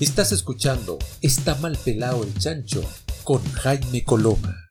[0.00, 2.82] Estás escuchando Está mal pelado el chancho
[3.22, 4.70] con Jaime Coloma.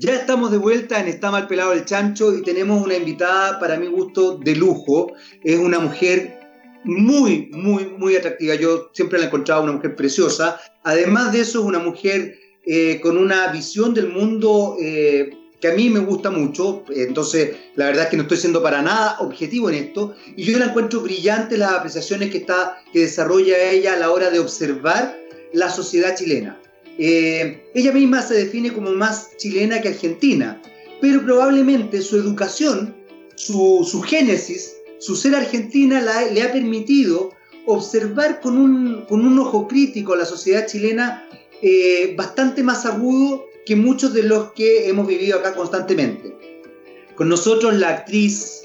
[0.00, 3.76] Ya estamos de vuelta en Está mal pelado el chancho y tenemos una invitada para
[3.76, 5.12] mi gusto de lujo.
[5.44, 6.40] Es una mujer
[6.82, 8.54] muy, muy, muy atractiva.
[8.54, 10.58] Yo siempre la he encontrado una mujer preciosa.
[10.84, 15.28] Además de eso, es una mujer eh, con una visión del mundo eh,
[15.60, 18.80] que a mí me gusta mucho, entonces la verdad es que no estoy siendo para
[18.82, 23.70] nada objetivo en esto, y yo la encuentro brillante las apreciaciones que, está, que desarrolla
[23.70, 25.18] ella a la hora de observar
[25.52, 26.60] la sociedad chilena.
[26.98, 30.60] Eh, ella misma se define como más chilena que argentina,
[31.00, 32.94] pero probablemente su educación,
[33.34, 36.00] su, su génesis, su ser argentina
[36.32, 37.30] le ha permitido
[37.66, 41.28] observar con un, con un ojo crítico la sociedad chilena
[41.62, 46.34] eh, bastante más agudo que muchos de los que hemos vivido acá constantemente.
[47.14, 48.62] Con nosotros la actriz,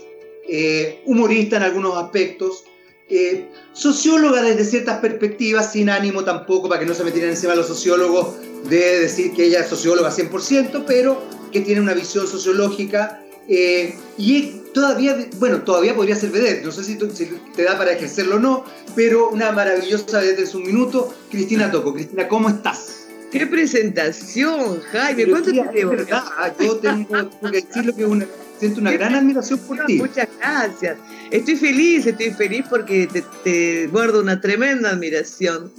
[0.48, 2.64] eh, humorista en algunos aspectos,
[3.10, 7.68] eh, socióloga desde ciertas perspectivas, sin ánimo tampoco, para que no se metieran encima los
[7.68, 8.36] sociólogos
[8.70, 14.62] de decir que ella es socióloga 100%, pero que tiene una visión sociológica eh, y
[14.74, 18.64] todavía, bueno, todavía podría ser vedette, no sé si, te da para ejercerlo o no,
[18.96, 21.94] pero una maravillosa en un minuto, Cristina Toco.
[21.94, 23.03] Cristina, ¿cómo estás?
[23.34, 25.26] ¡Qué presentación, Jaime!
[25.26, 25.90] ¿Cuánto te llevo?
[25.90, 26.24] verdad,
[26.60, 28.28] yo tengo, que decirlo que una,
[28.60, 29.98] siento una gran admiración por ti.
[29.98, 31.00] Muchas gracias.
[31.32, 33.10] Estoy feliz, estoy feliz porque
[33.44, 35.74] te, guardo una tremenda admiración.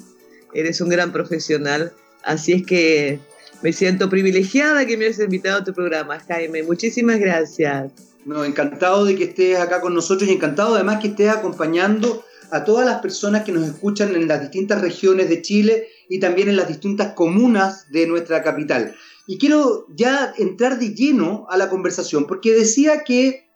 [0.52, 1.92] Eres un gran profesional.
[2.24, 3.20] Así es que
[3.62, 6.64] me siento privilegiada que me hayas invitado a tu programa, Jaime.
[6.64, 7.92] Muchísimas gracias.
[8.24, 12.64] No, encantado de que estés acá con nosotros y encantado además que estés acompañando a
[12.64, 16.56] todas las personas que nos escuchan en las distintas regiones de Chile y también en
[16.56, 18.94] las distintas comunas de nuestra capital.
[19.26, 23.48] Y quiero ya entrar de lleno a la conversación, porque decía que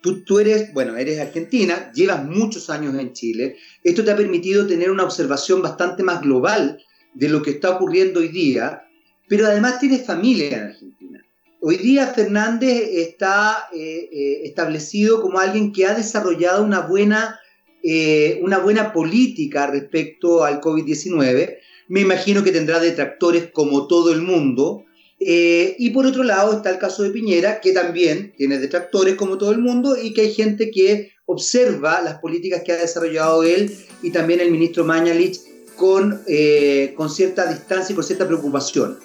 [0.00, 4.66] tú, tú, eres, bueno, eres argentina, llevas muchos años en Chile, esto te ha permitido
[4.66, 6.80] tener una observación bastante más global
[7.14, 8.84] de lo que está ocurriendo hoy día,
[9.28, 11.24] pero además tienes familia en Argentina.
[11.60, 17.40] Hoy día Fernández está eh, eh, establecido como alguien que ha desarrollado una buena
[17.86, 21.58] eh, una buena política respecto al COVID-19.
[21.88, 24.86] Me imagino que tendrá detractores como todo el mundo.
[25.20, 29.36] Eh, y por otro lado está el caso de Piñera, que también tiene detractores como
[29.36, 33.76] todo el mundo y que hay gente que observa las políticas que ha desarrollado él
[34.02, 35.40] y también el ministro Mañalich
[35.76, 38.98] con, eh, con cierta distancia y con cierta preocupación.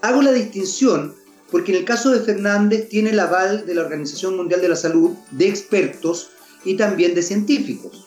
[0.00, 1.14] Hago la distinción
[1.50, 4.76] porque en el caso de Fernández tiene el aval de la Organización Mundial de la
[4.76, 6.30] Salud, de expertos
[6.64, 8.01] y también de científicos.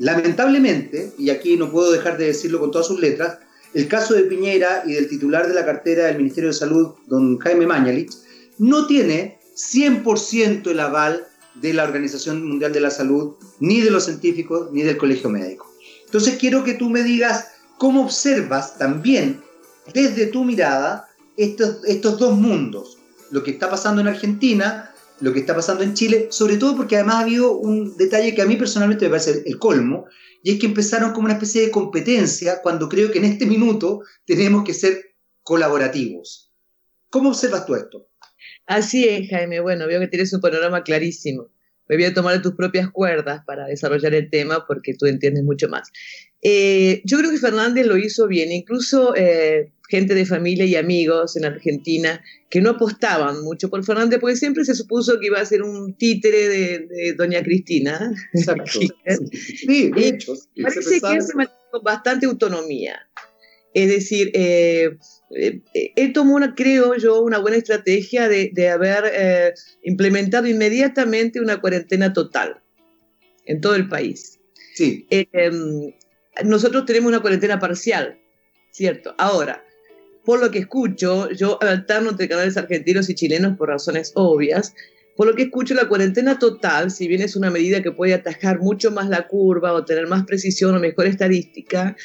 [0.00, 3.38] Lamentablemente, y aquí no puedo dejar de decirlo con todas sus letras,
[3.74, 7.38] el caso de Piñera y del titular de la cartera del Ministerio de Salud, don
[7.38, 8.10] Jaime Mañalich,
[8.56, 14.06] no tiene 100% el aval de la Organización Mundial de la Salud, ni de los
[14.06, 15.70] científicos, ni del Colegio Médico.
[16.06, 19.42] Entonces quiero que tú me digas cómo observas también
[19.92, 22.96] desde tu mirada estos, estos dos mundos,
[23.30, 24.89] lo que está pasando en Argentina
[25.20, 28.42] lo que está pasando en Chile, sobre todo porque además ha habido un detalle que
[28.42, 30.06] a mí personalmente me parece el colmo,
[30.42, 34.00] y es que empezaron como una especie de competencia cuando creo que en este minuto
[34.24, 36.50] tenemos que ser colaborativos.
[37.10, 38.08] ¿Cómo observas tú esto?
[38.66, 39.60] Así es, Jaime.
[39.60, 41.50] Bueno, veo que tienes un panorama clarísimo.
[41.88, 45.68] Me voy a tomar tus propias cuerdas para desarrollar el tema porque tú entiendes mucho
[45.68, 45.90] más.
[46.40, 51.36] Eh, yo creo que Fernández lo hizo bien, incluso eh, gente de familia y amigos
[51.36, 55.44] en Argentina que no apostaban mucho por Fernández porque siempre se supuso que iba a
[55.44, 58.12] ser un títere de, doña Cristina.
[58.32, 58.80] Exacto.
[59.32, 60.34] sí, de hecho.
[60.62, 62.98] parece que se mantuvo bastante autonomía.
[63.72, 64.96] Es decir, eh,
[65.94, 72.12] él tomó, una, creo yo, una buena estrategia de, de haber implementado inmediatamente una cuarentena
[72.12, 72.60] total
[73.46, 74.40] en todo el país.
[74.74, 75.06] Sí.
[75.10, 75.92] Em,
[76.44, 78.18] nosotros tenemos una cuarentena parcial,
[78.70, 79.14] ¿cierto?
[79.18, 79.64] Ahora,
[80.30, 84.76] por lo que escucho, yo alterno entre canales argentinos y chilenos por razones obvias,
[85.16, 88.60] por lo que escucho, la cuarentena total, si bien es una medida que puede atajar
[88.60, 91.96] mucho más la curva o tener más precisión o mejor estadística,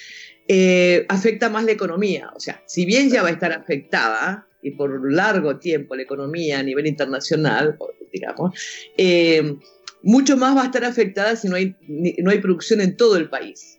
[0.48, 2.32] eh, afecta más la economía.
[2.36, 6.58] O sea, si bien ya va a estar afectada, y por largo tiempo la economía
[6.58, 7.78] a nivel internacional,
[8.12, 8.60] digamos,
[8.98, 9.56] eh,
[10.02, 11.76] mucho más va a estar afectada si no hay,
[12.18, 13.75] no hay producción en todo el país.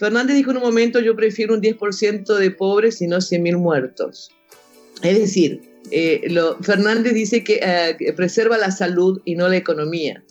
[0.00, 4.30] Fernández dijo en un momento, yo prefiero un 10% de pobres y no 100.000 muertos.
[5.02, 5.60] Es decir,
[5.90, 6.22] eh,
[6.62, 10.24] Fernández dice eh, que, preserva la salud y no la economía.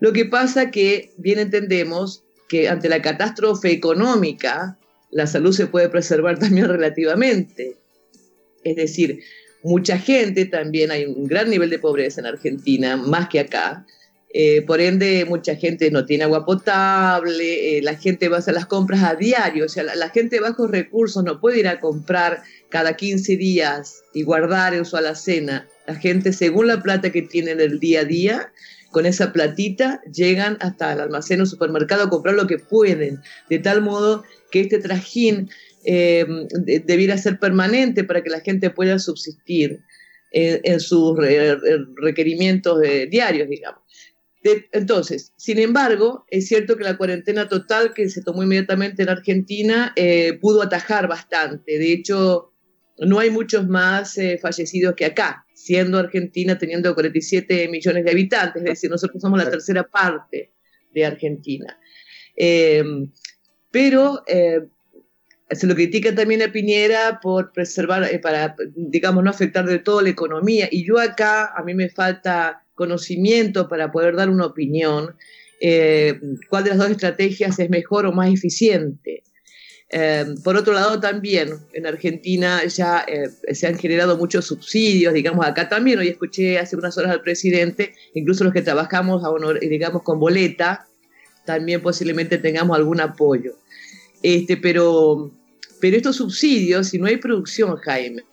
[0.00, 4.78] Lo que pasa que bien entendemos que ante la catástrofe económica,
[5.10, 7.76] la salud se puede preservar también relativamente.
[8.64, 9.20] Es decir,
[9.62, 13.84] mucha gente, también hay un gran nivel de pobreza en Argentina, más que acá,
[14.38, 18.52] Eh, por ende, mucha gente no tiene agua potable, eh, la gente va a hacer
[18.52, 21.80] las compras a diario, o sea, la, gente de bajos recursos no puede ir a
[21.80, 25.66] comprar cada 15 días y guardar en su alacena.
[25.86, 28.52] La gente, según la plata que tienen el día a día,
[28.90, 33.58] con esa platita llegan hasta el almacén o supermercado a comprar lo que pueden, de
[33.58, 35.48] tal modo que este trajín
[35.86, 36.26] eh,
[36.84, 39.80] debiera ser permanente para que la gente pueda subsistir
[40.30, 41.16] en, sus
[42.02, 43.85] requerimientos diarios, digamos
[44.72, 49.92] entonces, sin embargo, es cierto que la cuarentena total que se tomó inmediatamente en Argentina
[49.96, 51.78] eh, pudo atajar bastante.
[51.78, 52.52] De hecho,
[52.98, 58.62] no hay muchos más eh, fallecidos que acá, siendo Argentina teniendo 47 millones de habitantes,
[58.62, 60.52] es decir, nosotros somos la tercera parte
[60.92, 61.78] de Argentina.
[62.34, 63.12] Em,
[63.70, 64.60] pero eh,
[65.50, 70.10] se lo critica también a Piñera por preservar, para, digamos, no afectar de todo la
[70.10, 70.68] economía.
[70.70, 75.16] Y yo acá, a mí me falta conocimiento para poder dar una opinión,
[75.60, 79.24] eh, cuál de las dos estrategias es mejor o más eficiente.
[79.88, 85.46] Eh, por otro lado, también en Argentina ya eh, se han generado muchos subsidios, digamos,
[85.46, 89.22] acá también, hoy escuché hace unas horas al presidente, incluso los que trabajamos,
[89.60, 90.86] digamos, con boleta,
[91.44, 93.54] también posiblemente tengamos algún apoyo.
[94.22, 95.32] Este, pero,
[95.80, 98.24] pero estos subsidios, si no hay producción, Jaime,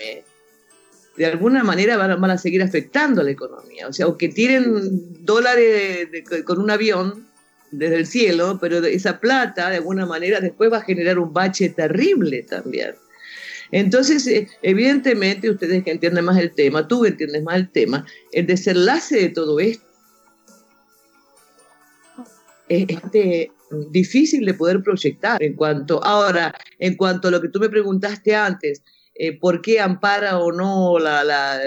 [1.18, 3.88] de alguna manera van, a seguir afectando a la economía.
[3.88, 6.08] O sea, aunque tienen dólares
[6.46, 7.28] con un avión
[7.72, 11.70] desde el cielo, pero esa plata de alguna manera después va a generar un bache
[11.70, 12.96] terrible también.
[13.72, 18.06] Entonces, eh, evidentemente, ustedes que entienden más el tema, tú que entiendes más el tema,
[18.32, 19.86] el desenlace de todo esto
[22.70, 23.52] es este,
[23.92, 28.36] difícil de poder proyectar en cuanto, ahora, en cuanto a lo que tú me preguntaste
[28.36, 28.84] antes,
[29.16, 31.62] eh, por qué ampara o no la, la,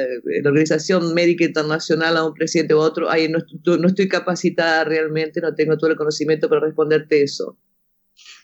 [0.44, 3.38] Organización Médica Internacional a un presidente u otro, Ay, no,
[3.78, 7.56] no, estoy capacitada realmente, no tengo todo el conocimiento para responderte eso.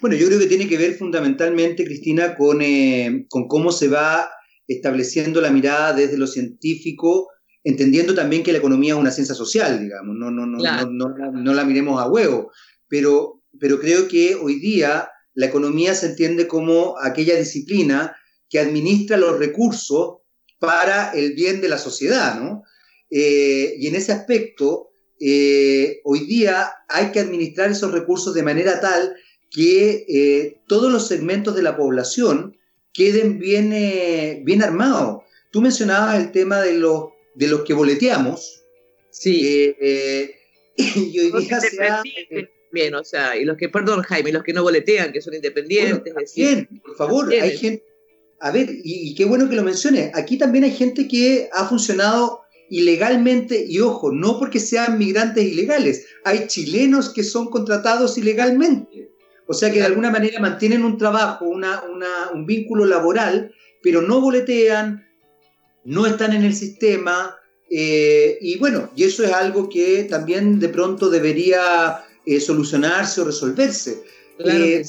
[0.01, 4.31] Bueno, yo creo que tiene que ver fundamentalmente, Cristina, con, eh, con cómo se va
[4.69, 7.29] estableciendo la mirada desde lo científico,
[7.65, 11.33] entendiendo también que la economía es una ciencia social, digamos, no, no, no, no, no,
[11.33, 12.53] no, la miremos a huevo,
[12.89, 18.15] pero, pero creo que hoy día la economía se entiende como aquella disciplina
[18.53, 20.19] que administra los recursos
[20.59, 22.65] para el bien de la sociedad, ¿no?
[23.11, 28.79] Eh, y en ese aspecto, eh, hoy día hay que administrar esos recursos de manera
[28.79, 29.17] tal
[29.51, 32.59] que eh, todos los segmentos de la población
[32.93, 33.71] queden bien,
[34.45, 35.23] bien armados.
[35.51, 38.65] Tú mencionabas el tema de los, de los que boleteamos.
[39.11, 39.75] Sí.
[40.77, 42.03] y hoy día se ha,
[42.71, 46.15] Bien, o sea, y los que, perdón Jaime, los que no boletean, que son independientes.
[46.35, 47.92] Bien, por favor, hay gente
[48.43, 52.43] a ver, y, qué bueno que lo menciones, aquí también hay gente que ha funcionado
[52.69, 59.13] ilegalmente, y ojo, no porque sean migrantes ilegales, hay chilenos que son contratados ilegalmente.
[59.47, 61.83] O sea que de alguna manera mantienen un trabajo, una,
[62.35, 65.07] un vínculo laboral, pero no boletean,
[65.85, 67.37] no están en el sistema,
[67.71, 73.25] eh, y bueno, y eso es algo que también de pronto debería eh, solucionarse o
[73.25, 74.03] resolverse.
[74.41, 74.83] Eh,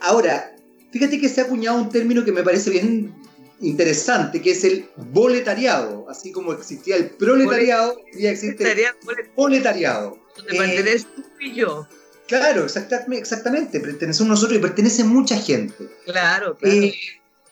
[0.00, 0.53] ahora,
[0.94, 3.12] Fíjate que se ha acuñado un término que me parece bien
[3.60, 6.06] interesante, que es el boletariado.
[6.08, 8.86] Así como existía el proletariado, ya existe el
[9.34, 10.16] boletariado.
[10.36, 11.88] Donde perteneces tú y yo.
[12.28, 13.80] Claro, exactamente, exactamente.
[13.80, 15.74] Pertenecemos nosotros y pertenece mucha gente.
[16.04, 16.76] Claro, claro.
[16.76, 16.94] Eh,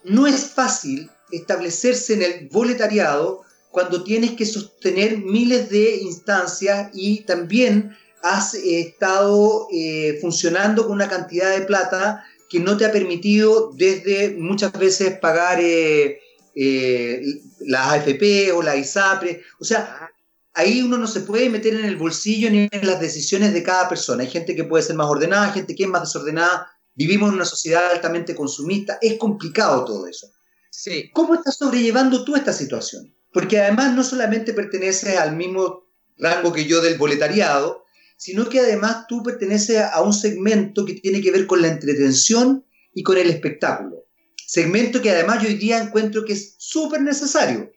[0.05, 7.23] no es fácil establecerse en el boletariado cuando tienes que sostener miles de instancias y
[7.23, 13.73] también has estado eh, funcionando con una cantidad de plata que no te ha permitido
[13.73, 16.21] desde muchas veces pagar eh,
[16.55, 17.23] eh,
[17.61, 19.43] las AFP o la ISAPRE.
[19.59, 20.11] O sea,
[20.53, 23.89] ahí uno no se puede meter en el bolsillo ni en las decisiones de cada
[23.89, 24.23] persona.
[24.23, 26.71] Hay gente que puede ser más ordenada, gente que es más desordenada.
[26.95, 28.99] Vivimos en una sociedad altamente consumista.
[29.01, 30.31] Es complicado todo eso.
[30.69, 31.11] Sí.
[31.15, 33.15] ¿Cómo estás sobrellevando tú esta situación?
[33.33, 35.87] Porque además no solamente perteneces al mismo
[36.19, 37.82] rango que yo del boletariado,
[38.23, 42.65] sino que además tú perteneces a un segmento que tiene que ver con la entretención
[42.95, 44.07] y con el espectáculo.
[44.47, 47.73] Segmento que además yo hoy día encuentro que es súper necesario.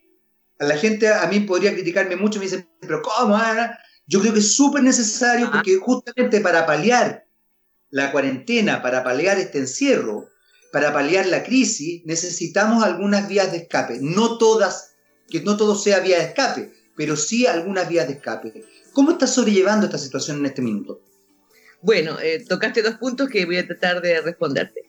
[0.60, 3.36] A la gente, a mí podría criticarme mucho, me dicen, pero ¿cómo?
[4.06, 7.26] Yo creo que es súper necesario porque justamente para paliar
[7.90, 10.30] la cuarentena, para paliar este encierro,
[10.72, 13.98] para paliar la crisis, necesitamos algunas vías de escape.
[14.00, 14.92] No todas,
[15.28, 18.64] que no todo sea vía de escape, pero sí algunas vías de escape.
[18.96, 21.00] ¿Cómo estás sobrellevando esta situación en este minuto?
[21.82, 24.82] Bueno, eh, tocaste dos puntos que voy a tratar de responderte.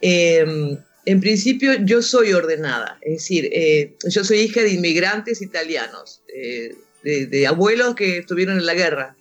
[0.00, 6.22] Em, en principio, yo soy ordenada, es decir, eh, yo soy hija de inmigrantes italianos.
[6.34, 9.16] Eh, de, abuelos que estuvieron en la guerra,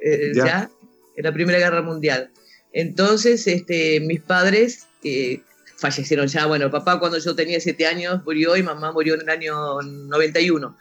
[0.00, 0.70] eh, ya.
[1.16, 2.30] en la Primera Guerra Mundial.
[2.72, 5.42] Entonces, este, mis padres eh,
[5.76, 6.46] fallecieron ya.
[6.46, 10.76] Bueno, papá cuando yo tenía siete años murió y mamá murió en el año 91.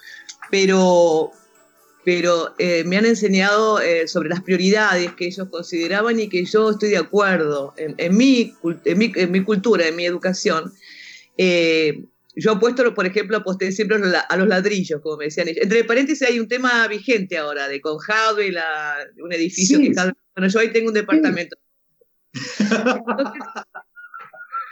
[0.51, 1.31] Pero,
[2.09, 6.89] pero eh, me han enseñado sobre las prioridades que ellos consideraban y que yo estoy
[6.89, 8.51] de acuerdo en, en, mi,
[8.83, 10.73] en, mi, en mi, cultura, en mi educación.
[11.37, 12.03] Eh,
[12.35, 15.61] yo apuesto, por ejemplo, aposté siempre a los ladrillos, como me decían ellos.
[15.61, 20.47] Entre paréntesis hay un tema vigente ahora de Conjado y la, un edificio que Bueno,
[20.51, 21.57] yo ahí tengo un departamento.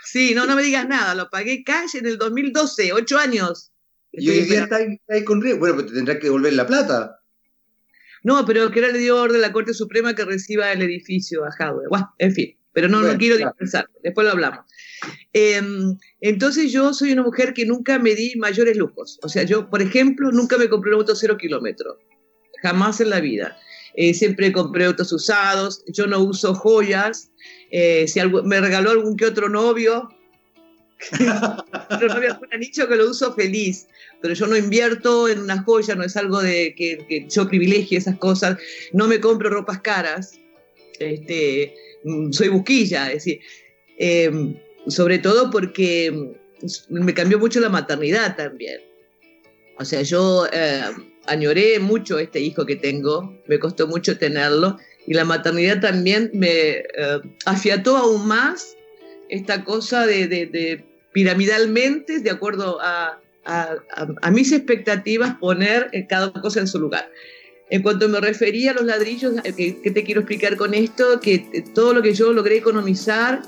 [0.04, 0.34] Sí.
[0.34, 3.70] no, no me digas nada, lo pagué cash en el 2012, ocho años.
[4.10, 4.78] Y hoy día está
[5.10, 5.60] ahí, con riesgo.
[5.60, 7.17] Bueno, pues te tendrás que devolver la plata.
[8.22, 11.44] No, pero que ahora le dio orden a la Corte Suprema que reciba el edificio
[11.44, 11.84] a Hadwe.
[11.88, 14.60] Bueno, en fin, pero no, no quiero dispersar, después lo hablamos.
[15.32, 19.18] Em, entonces yo soy una mujer que nunca me di mayores lujos.
[19.22, 21.96] O sea, yo, por ejemplo, nunca me compré un auto cero kilómetros.
[22.62, 23.56] Jamás en la vida.
[23.94, 25.84] Eh, siempre compré autos usados.
[25.92, 27.30] Yo no uso joyas.
[27.70, 30.08] Eh, si me regaló algún que otro novio,
[32.00, 32.12] pero
[32.50, 33.86] han dicho que lo uso feliz,
[34.20, 38.18] pero yo no invierto en una joya, no es algo de que, yo privilegie esas
[38.18, 38.58] cosas,
[38.92, 40.38] no me compro ropas caras,
[40.98, 41.74] este,
[42.04, 43.40] mm, soy busquilla, es decir,
[43.98, 44.56] em,
[44.88, 46.34] sobre todo porque
[46.88, 48.80] me cambió mucho la maternidad también.
[49.78, 50.82] O sea, yo eh,
[51.26, 56.50] añoré mucho este hijo que tengo, me costó mucho tenerlo, y la maternidad también me
[56.50, 56.84] eh,
[57.46, 58.76] afiató aún más
[59.28, 63.20] esta cosa de, piramidalmente, de acuerdo a,
[64.30, 67.10] mis expectativas, poner cada cosa en su lugar.
[67.70, 71.20] En cuanto me refería a los ladrillos, eh, ¿qué, te quiero explicar con esto?
[71.20, 73.42] Que todo lo que yo logré economizar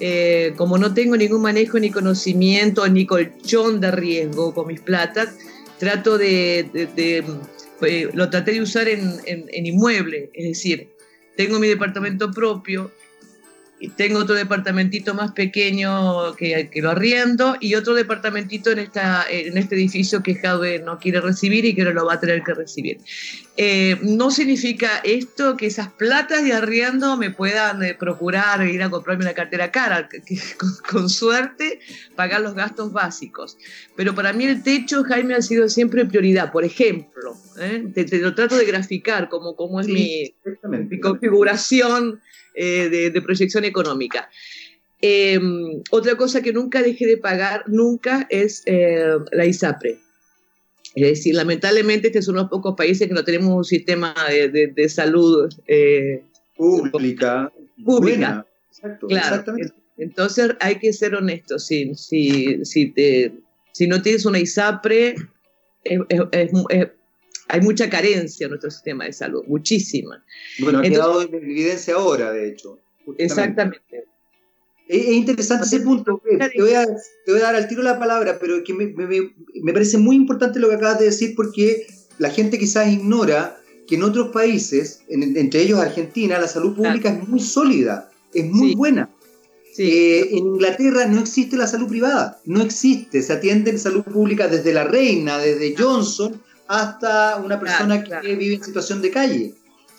[0.00, 5.36] eh, como no tengo ningún manejo ni conocimiento ni colchón de riesgo con mis platas,
[5.78, 7.24] trato de,
[8.12, 10.88] lo traté de usar en, en, inmueble, es decir,
[11.36, 12.92] tengo mi departamento propio,
[13.96, 19.56] tengo otro departamentito más pequeño que, que, lo arriendo y otro departamentito en, esta, en
[19.56, 22.54] este edificio que Jadwe no quiere recibir y que no lo va a tener que
[22.54, 22.98] recibir.
[23.56, 28.90] Eh, no significa esto que esas platas de arriendo me puedan eh, procurar ir a
[28.90, 30.22] comprarme una cartera cara, que,
[30.90, 31.80] con, suerte
[32.14, 33.58] pagar los gastos básicos.
[33.96, 36.52] Pero para mí el techo, Jaime, ha sido siempre prioridad.
[36.52, 37.84] Por ejemplo, ¿eh?
[37.92, 40.34] te, lo trato de graficar como, como es mi,
[40.88, 42.20] mi configuración
[42.60, 44.28] eh, de, proyección económica.
[45.00, 49.98] Em, otra cosa que nunca dejé de pagar, nunca, es eh, la ISAPRE.
[50.96, 54.12] Es decir, lamentablemente este es uno de los pocos países que no tenemos un sistema
[54.28, 56.24] de, salud eh,
[56.56, 57.52] pública.
[57.84, 58.44] Pública.
[59.08, 59.54] Exacto,
[59.96, 61.64] Entonces hay que ser honestos.
[61.64, 63.32] Si, si, si, te,
[63.70, 65.14] si no tienes una ISAPRE,
[65.84, 66.50] es,
[67.48, 70.22] hay mucha carencia en nuestro sistema de salud, muchísima.
[70.60, 72.78] Bueno, ha quedado en evidencia ahora, de hecho.
[73.16, 74.04] Exactamente.
[74.86, 76.20] Es, interesante ese punto.
[76.24, 76.86] Te voy, a,
[77.40, 81.06] dar al tiro la palabra, pero que me, parece muy importante lo que acabas de
[81.06, 81.86] decir porque
[82.18, 87.26] la gente quizás ignora que en otros países, entre ellos Argentina, la salud pública es
[87.26, 89.10] muy sólida, es muy buena.
[89.78, 94.48] Eh, en Inglaterra no existe la salud privada, no existe, se atiende en salud pública
[94.48, 99.54] desde la reina, desde Johnson hasta una persona que vive en situación de calle.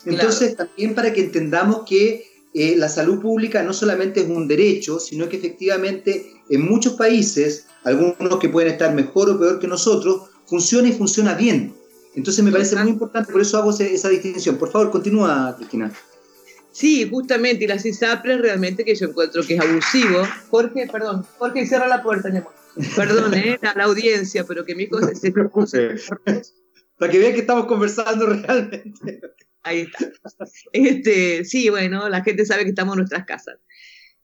[0.06, 2.24] Entonces, también para que entendamos que
[2.54, 7.66] eh, la salud pública no solamente es un derecho, sino que efectivamente en muchos países,
[7.84, 11.74] algunos que pueden estar mejor o peor que nosotros, funciona y funciona bien.
[12.14, 14.56] Entonces me parece muy importante, por eso hago esa distinción.
[14.56, 15.92] Por favor, continúa, Cristina.
[16.72, 20.22] Sí, justamente, y las ISAPRES realmente que yo encuentro que es abusivo.
[20.50, 22.30] Jorge, perdón, Jorge, cierra la puerta,
[22.94, 25.32] Perdón, eh, a la audiencia, pero que mi hijo se, se,
[27.00, 29.20] para que vean que estamos conversando realmente.
[29.62, 30.12] Ahí está.
[30.72, 33.58] Este, sí, bueno, la gente sabe que estamos en nuestras casas.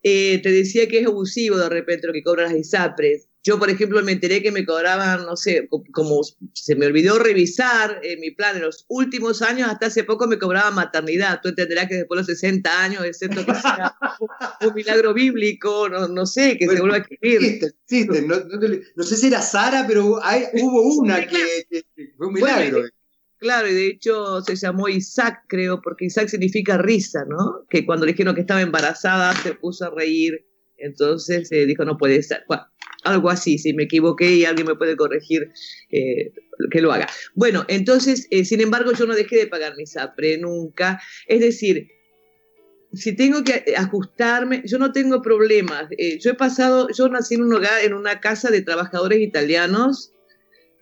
[0.02, 3.28] Eh, te decía que es abusivo de repente lo que cobran las ISAPRES.
[3.42, 6.20] Yo, por ejemplo, me enteré que me cobraban, no sé, como
[6.52, 10.36] se me olvidó revisar eh, mi plan en los últimos años, hasta hace poco me
[10.36, 11.40] cobraban maternidad.
[11.40, 13.94] Tú entenderás que después de los 60 años, excepto que sea
[14.62, 17.36] un, milagro bíblico, no, no sé, que se vuelva a escribir.
[17.36, 18.22] Existe, existe.
[18.22, 18.34] No,
[18.96, 21.84] no, sé si era Sara, pero hay, hubo una que,
[22.16, 22.82] fue un milagro.
[23.38, 27.66] claro, y de hecho se llamó Isaac, creo, porque Isaac significa risa, ¿no?
[27.68, 30.46] Que cuando le dijeron que estaba embarazada se puso a reír,
[30.78, 32.44] entonces eh, dijo, no puede ser.
[32.48, 32.64] Bueno,
[33.04, 35.50] algo así, si me equivoqué y alguien me puede corregir,
[35.90, 36.32] eh,
[36.70, 37.08] que lo haga.
[37.34, 41.00] Bueno, entonces, eh, sin embargo, yo no dejé de pagar mi SAPRE nunca.
[41.26, 41.88] Es decir,
[42.92, 45.88] si tengo que ajustarme, yo no tengo problemas.
[45.98, 50.12] Eh, yo he pasado, yo nací en un hogar, en una casa de trabajadores italianos,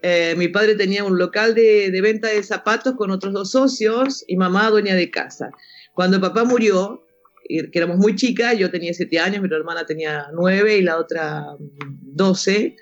[0.07, 4.37] Eh, mi padre tenía un local de, venta de zapatos con otros dos socios y
[4.37, 5.49] mamá dueña de casa.
[5.95, 7.07] Cuando papá murió,
[7.49, 11.57] que éramos muy chicas, yo tenía siete años, mi hermana tenía nueve y la otra
[12.03, 12.77] doce.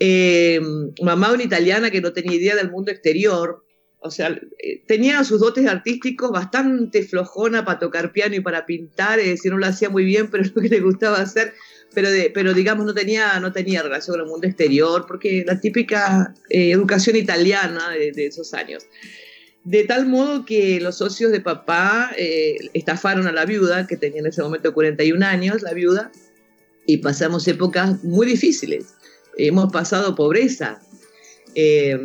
[0.00, 0.60] Eh,
[1.02, 3.64] mamá una italiana que no tenía idea del mundo exterior,
[4.06, 9.18] o sea, eh, tenía sus dotes artísticos bastante flojona para tocar piano y para pintar,
[9.18, 11.52] es decir, no lo hacía muy bien, pero es lo que le gustaba hacer,
[11.94, 16.34] pero, pero digamos no tenía, no tenía relación con el mundo exterior, porque la típica
[16.48, 18.86] eh, educación italiana de, de, esos años.
[19.64, 24.20] De tal modo que los socios de papá eh, estafaron a la viuda, que tenía
[24.20, 26.12] en ese momento 41 años, la viuda,
[26.86, 28.94] y pasamos épocas muy difíciles.
[29.36, 30.80] Hemos pasado pobreza,
[31.58, 31.98] eh,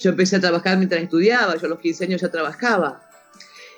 [0.00, 3.08] yo empecé a trabajar mientras estudiaba, yo a los 15 años ya trabajaba.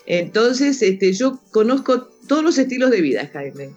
[0.07, 3.75] Entonces, este, yo conozco todos los estilos de vida, Jaime.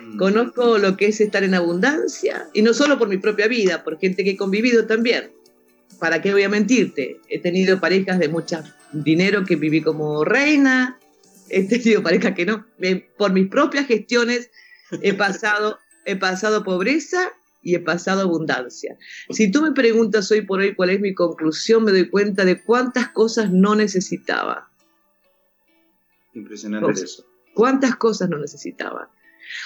[0.00, 0.16] Mm.
[0.16, 3.98] Conozco lo que es estar en abundancia, y no solo por mi propia vida, por
[3.98, 5.30] gente que he convivido también.
[6.00, 7.20] ¿Para qué voy a mentirte?
[7.28, 10.98] He tenido parejas de mucho dinero que viví como reina,
[11.50, 12.66] he tenido parejas que no.
[13.18, 14.50] Por mis propias gestiones
[15.02, 17.30] he pasado, he pasado pobreza
[17.62, 18.96] y he pasado abundancia.
[19.30, 22.62] Si tú me preguntas hoy por hoy cuál es mi conclusión, me doy cuenta de
[22.62, 24.70] cuántas cosas no necesitaba.
[26.34, 27.24] Impresionante eso.
[27.54, 29.10] ¿Cuántas cosas no necesitaba?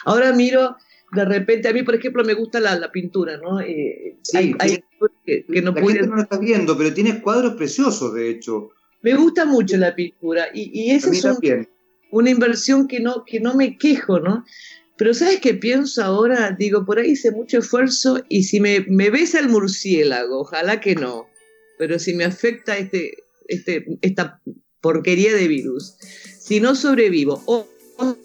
[0.05, 0.77] Ahora miro,
[1.13, 3.61] de repente, a mí, por ejemplo, me gusta la, la pintura, ¿no?
[3.61, 4.85] Eh, sí, hay, hay
[5.27, 8.71] que, que, no la gente no lo está viendo, pero tienes cuadros preciosos, de hecho.
[9.03, 11.69] Me gusta mucho la pintura y, y esa es un,
[12.13, 14.45] una inversión que no, que no me quejo, ¿no?
[14.97, 16.55] Pero ¿sabes qué pienso ahora?
[16.57, 20.95] Digo, por ahí hice mucho esfuerzo y si me, me besa el murciélago, ojalá que
[20.95, 21.27] no,
[21.79, 24.41] pero si me afecta este, este, esta
[24.81, 25.97] porquería de virus,
[26.39, 28.17] si no sobrevivo o, o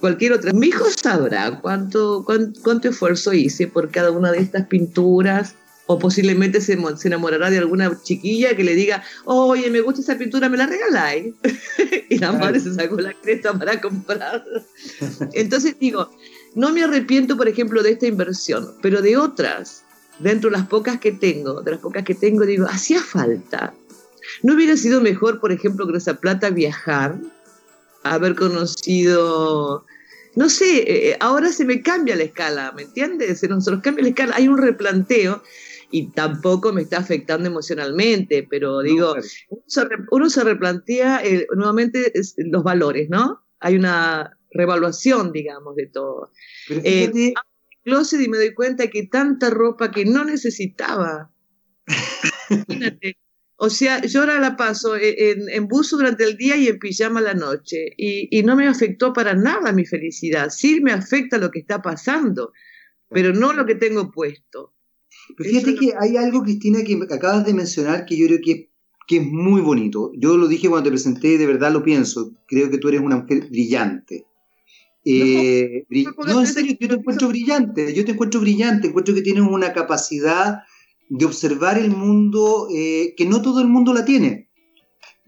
[0.00, 4.66] cualquier otra, mi hijo sabrá cuánto, cuánto, cuánto esfuerzo hice por cada una de estas
[4.66, 5.56] pinturas,
[5.86, 10.16] o posiblemente se, se, enamorará de alguna chiquilla que le diga, oye, me gusta esa
[10.16, 11.34] pintura, me la regaláis.
[12.08, 14.62] y la madre se sacó la cresta para comprarla.
[15.32, 16.10] Entonces digo,
[16.54, 19.84] no me arrepiento, por ejemplo, de esta inversión, pero de otras,
[20.18, 23.74] dentro de las pocas que tengo, de las pocas que tengo, digo, hacía falta.
[24.42, 27.18] ¿No hubiera sido mejor, por ejemplo, con esa plata viajar?
[28.04, 29.84] Haber conocido
[30.34, 33.40] no sé, ahora se me cambia la escala, ¿me entiendes?
[33.40, 35.42] Se nos, cambia la escala, hay un replanteo
[35.92, 39.14] y tampoco me está afectando emocionalmente, pero digo,
[40.10, 43.44] uno, se, replantea eh, nuevamente los valores, ¿no?
[43.60, 46.32] Hay una revaluación, digamos, de todo.
[46.68, 47.34] Eh,
[47.84, 51.30] closet y me doy cuenta que tanta ropa que no necesitaba.
[52.50, 53.18] Imagínate.
[53.56, 57.20] O sea, yo ahora la paso en, en, buzo durante el día y en pijama
[57.20, 57.92] la noche.
[57.96, 60.48] Y, y, no me afectó para nada mi felicidad.
[60.50, 62.52] Sí me afecta lo que está pasando,
[63.08, 64.71] pero no lo que tengo puesto.
[65.36, 68.70] Pero fíjate que hay algo, Cristina, que acabas de mencionar que yo creo que,
[69.06, 70.12] que es muy bonito.
[70.16, 72.32] Yo lo dije cuando te presenté, de verdad lo pienso.
[72.46, 74.26] Creo que tú eres una mujer brillante.
[75.04, 75.84] Eh,
[76.26, 77.92] no, en serio, yo te encuentro brillante.
[77.94, 78.88] Yo te encuentro brillante.
[78.88, 80.60] Encuentro que tienes una capacidad
[81.08, 84.48] de observar el mundo eh, que no todo el mundo la tiene.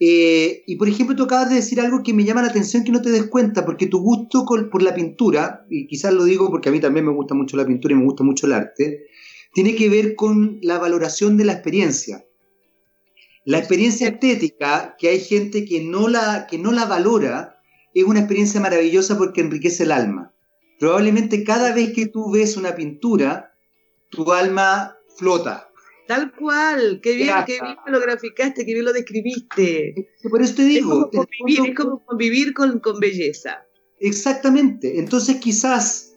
[0.00, 2.92] Eh, y por ejemplo, tú acabas de decir algo que me llama la atención que
[2.92, 6.68] no te des cuenta, porque tu gusto por la pintura, y quizás lo digo porque
[6.68, 9.06] a mí también me gusta mucho la pintura y me gusta mucho el arte,
[9.54, 12.24] tiene que ver con la valoración de la experiencia.
[13.44, 17.60] La experiencia estética, que hay gente que no la, que no la valora,
[17.94, 20.34] es una experiencia maravillosa porque enriquece el alma.
[20.78, 23.54] Probablemente cada vez que tú ves una pintura,
[24.10, 25.70] tu alma flota.
[26.08, 29.94] Tal cual, qué bien, qué bien lo graficaste, qué bien lo describiste.
[30.28, 31.10] Por eso te digo.
[31.12, 33.64] Es como convivir, es como convivir con, con belleza.
[34.00, 34.98] Exactamente.
[34.98, 36.14] Entonces quizás,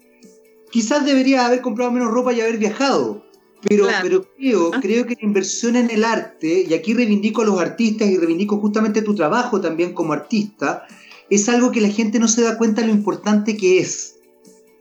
[0.72, 3.27] quizás debería haber comprado menos ropa y haber viajado.
[3.68, 4.00] Pero, claro.
[4.04, 4.80] pero creo, ah.
[4.82, 8.58] creo que la inversión en el arte, y aquí reivindico a los artistas y reivindico
[8.58, 10.86] justamente tu trabajo también como artista,
[11.30, 14.16] es algo que la gente no se da cuenta de lo importante que es.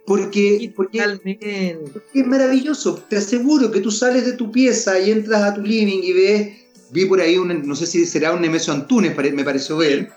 [0.07, 1.79] Porque, porque, porque,
[2.15, 2.95] es maravilloso.
[3.09, 6.49] Te aseguro que tú sales de tu pieza y entras a tu living y ves,
[6.91, 10.13] vi por ahí, un, no sé si será un Nemesio Antunes, me pareció ver.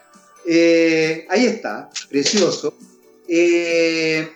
[0.45, 2.76] Eh, ahí está, precioso.
[3.28, 4.28] Eh,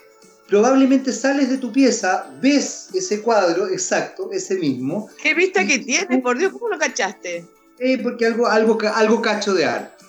[0.53, 5.09] probablemente sales de tu pieza, ves ese cuadro, exacto, ese mismo.
[5.19, 6.21] ¿Qué vista que tienes?
[6.21, 7.43] Por Dios, ¿cómo lo cachaste?
[7.79, 10.05] Eh, porque algo, algo, algo cacho de arte.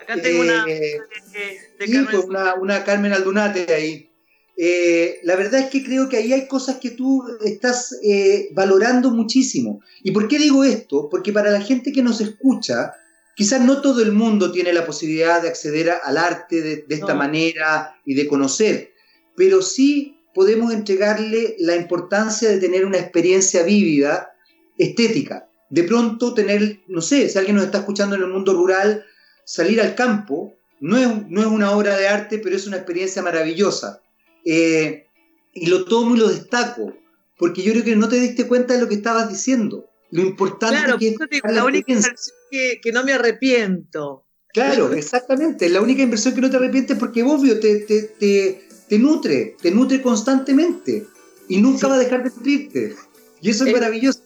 [0.00, 1.00] Acá tengo una, eh,
[1.32, 4.08] de, de sí, pues una, una, Carmen Aldunate ahí.
[4.56, 9.10] Eh, la verdad es que creo que ahí hay cosas que tú estás eh, valorando
[9.10, 9.80] muchísimo.
[10.04, 11.08] ¿Y por qué digo esto?
[11.10, 12.92] Porque para la gente que nos escucha,
[13.34, 16.94] quizás no todo el mundo tiene la posibilidad de acceder a, al arte de, de
[16.94, 17.18] esta no.
[17.18, 18.90] manera y de conocer
[19.36, 24.32] pero sí podemos entregarle la importancia de tener una experiencia vívida,
[24.78, 25.48] estética.
[25.68, 29.04] De pronto tener, no sé, si alguien nos está escuchando en el mundo rural,
[29.44, 33.22] salir al campo, no es, no es una obra de arte, pero es una experiencia
[33.22, 34.00] maravillosa.
[34.44, 35.06] Eh,
[35.52, 36.94] y lo tomo y lo destaco,
[37.38, 39.88] porque yo creo que no te diste cuenta de lo que estabas diciendo.
[40.10, 44.24] Lo importante que es la, única inversión que, que, no me arrepiento.
[44.52, 45.68] Claro, exactamente.
[45.68, 49.70] La única inversión que no te arrepientes porque obvio te, te, te, te nutre, te
[49.70, 51.06] nutre constantemente
[51.48, 52.96] y nunca va a dejar de nutrirte.
[53.40, 54.20] Y eso es, maravilloso.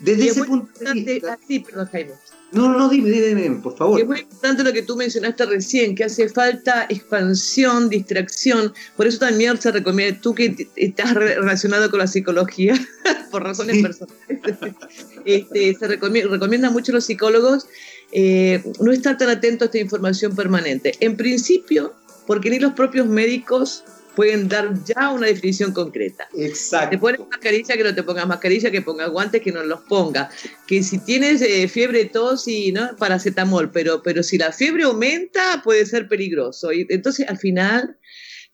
[0.00, 1.34] Desde ese punto de vista.
[1.34, 2.12] Así, perdón, Jaime.
[2.52, 4.00] No, no, dime, dime, dime, por favor.
[4.00, 8.72] Es muy importante lo que tú mencionaste recién, que hace falta expansión, distracción.
[8.96, 12.74] Por eso también se recomienda, tú que estás relacionado con la psicología,
[13.30, 14.16] por razones personales,
[15.26, 17.66] este, se recomienda, mucho a los psicólogos
[18.12, 20.94] eh, no estar tan atento a esta información permanente.
[21.00, 21.94] En principio,
[22.26, 23.84] porque ni los propios médicos
[24.14, 26.28] pueden dar ya una definición concreta.
[26.36, 26.90] Exacto.
[26.90, 30.30] Te pones mascarilla, que no te pongas mascarilla, que pongas guantes, que no los ponga.
[30.66, 32.96] Que si tienes eh, fiebre, tos y ¿no?
[32.96, 36.72] paracetamol, pero, pero si la fiebre aumenta, puede ser peligroso.
[36.72, 37.98] Y entonces, al final,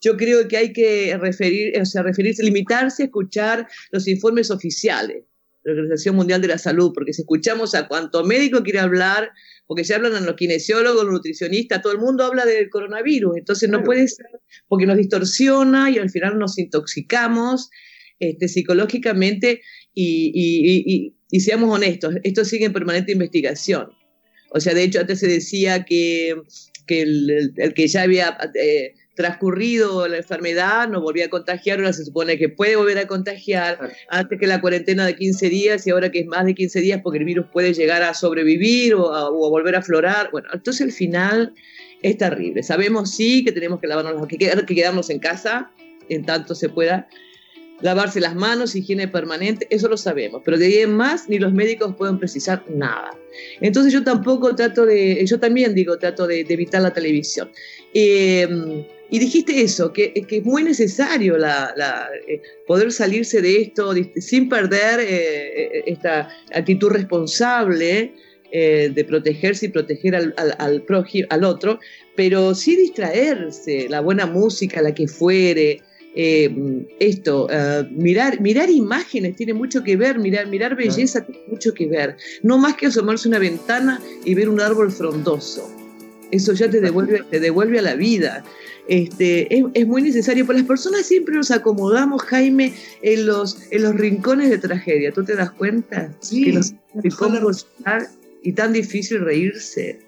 [0.01, 5.25] yo creo que hay que referir, o sea, referirse, limitarse a escuchar los informes oficiales
[5.63, 9.31] de la Organización Mundial de la Salud, porque si escuchamos a cuánto médico quiere hablar,
[9.71, 13.71] porque se hablan a los kinesiólogos, los nutricionistas, todo el mundo habla del coronavirus, entonces
[13.71, 14.27] no puede ser,
[14.67, 17.71] porque nos distorsiona y al final nos intoxicamos
[18.19, 19.63] este, psicológicamente
[19.95, 23.93] y, seamos honestos, esto sigue en permanente investigación.
[24.51, 26.35] O sea, de hecho, antes se decía que,
[26.89, 32.39] el, que ya había eh, transcurrido la enfermedad, no volvía a contagiar, ahora se supone
[32.39, 33.79] que puede volver a contagiar,
[34.09, 37.01] antes que la cuarentena de 15 días y ahora que es más de 15 días
[37.03, 40.31] porque el virus puede llegar a sobrevivir o a, volver a aflorar.
[40.33, 41.55] Bueno, entonces el final
[42.03, 42.63] es terrible.
[42.63, 45.71] Sabemos sí que tenemos que lavarnos, que, que quedarnos en casa
[46.09, 47.09] en tanto se pueda,
[47.81, 51.53] lavarse las manos, higiene permanente, eso lo sabemos, pero de ahí en más ni los
[51.53, 53.11] médicos pueden precisar nada.
[53.61, 57.51] Entonces yo tampoco trato de, yo también digo, trato de, evitar la televisión.
[57.95, 61.75] Eh, y dijiste eso, que, es muy necesario la,
[62.29, 68.15] eh, poder salirse de esto sin perder eh, eh, esta actitud responsable
[68.53, 70.85] de protegerse y proteger al, al,
[71.29, 71.79] al, otro,
[72.17, 75.81] pero sí distraerse, la buena música, la que fuere.
[76.17, 77.47] esto,
[77.93, 82.17] mirar, mirar imágenes tiene mucho que ver, mirar, mirar belleza tiene mucho que ver.
[82.43, 85.71] No más que asomarse a una ventana y ver un árbol frondoso.
[86.33, 88.43] Eso ya te devuelve, te devuelve a la vida.
[88.89, 93.95] Este, es, muy necesario, porque las personas siempre nos acomodamos, Jaime, en los, en los
[93.95, 95.13] rincones de tragedia.
[95.13, 96.13] ¿Tú te das cuenta?
[96.21, 96.75] Sí, que nos,
[98.43, 100.01] y tan difícil reírse.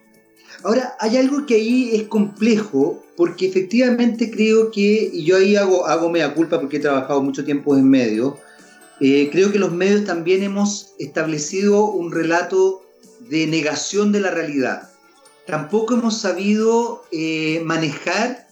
[0.64, 5.86] Ahora, hay algo que ahí es complejo, porque efectivamente creo que, y yo ahí hago,
[5.86, 8.34] hago mea culpa porque he trabajado mucho tiempo en medios,
[9.00, 12.82] eh, creo que los medios también hemos establecido un relato
[13.28, 14.90] de negación de la realidad.
[15.46, 18.46] Tampoco hemos sabido eh, manejar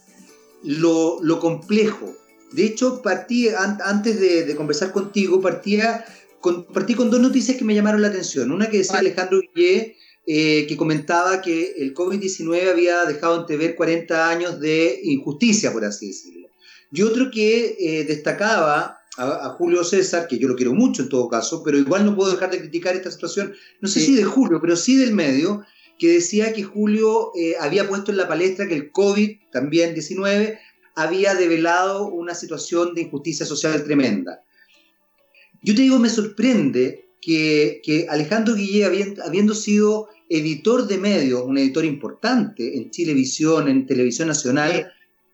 [0.62, 2.14] lo, complejo.
[2.52, 6.04] De hecho, partí, antes de, conversar contigo, partía
[6.40, 8.50] con, partí con dos noticias que me llamaron la atención.
[8.50, 9.96] Una que decía Alejandro Guillé,
[10.26, 16.08] eh, que comentaba que el COVID-19 había dejado entrever 40 años de injusticia, por así
[16.08, 16.48] decirlo.
[16.92, 21.28] Y otro que eh, destacaba a, Julio César, que yo lo quiero mucho en todo
[21.28, 24.60] caso, pero igual no puedo dejar de criticar esta situación, no sé si de Julio,
[24.60, 25.64] pero sí del medio,
[26.00, 30.58] que decía que Julio eh, había puesto en la palestra que el COVID, también 19,
[30.96, 34.42] había develado una situación de injusticia social tremenda.
[35.62, 41.84] Yo te digo, me sorprende que, Alejandro Guillé, habiendo, sido editor de medios, un editor
[41.84, 44.90] importante en Chilevisión, en Televisión Nacional,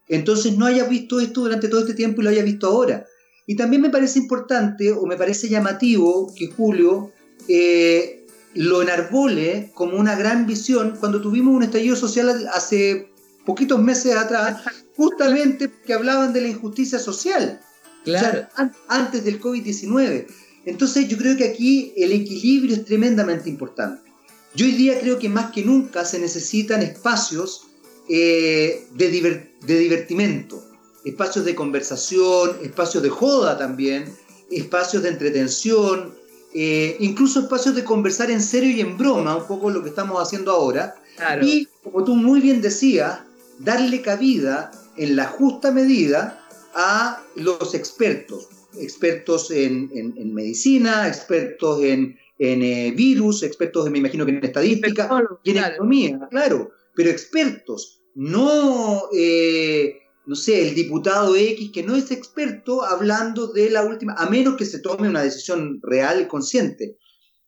[0.09, 3.07] entonces no haya visto esto durante todo este tiempo y lo haya visto ahora.
[3.47, 7.13] Y también me parece importante o me parece llamativo que Julio
[7.47, 8.16] eh,
[8.57, 13.11] lo enarbole como una gran visión cuando tuvimos un estallido social hace
[13.45, 14.62] poquitos meses atrás,
[14.97, 17.61] justamente que hablaban de la injusticia social,
[18.05, 18.49] claro.
[18.88, 20.27] antes del COVID-19.
[20.64, 24.11] Entonces yo creo que aquí el equilibrio es tremendamente importante.
[24.55, 27.66] Yo hoy día creo que más que nunca se necesitan espacios
[28.09, 30.64] eh, de, de divertimento,
[31.05, 34.12] espacios de conversación, espacios de joda también,
[34.51, 36.14] espacios de entretención,
[36.59, 40.19] eh, incluso espacios de conversar en serio y en broma, un poco lo que estamos
[40.23, 40.95] haciendo ahora.
[41.42, 43.21] Y, como tú muy bien decías,
[43.59, 46.42] darle cabida en la justa medida
[46.75, 48.49] a los expertos,
[48.81, 55.11] expertos en, medicina, expertos en, eh, virus, expertos, me imagino que en estadística
[55.45, 61.95] y en economía, claro, pero expertos, no, eh, no sé, el diputado X que no
[61.95, 66.27] es experto hablando de la última, a menos que se tome una decisión real y
[66.27, 66.99] consciente.